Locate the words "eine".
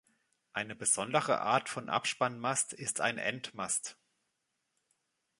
0.53-0.73